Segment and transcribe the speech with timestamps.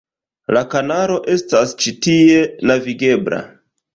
[0.55, 3.41] La kanalo estas ĉi tie navigebla.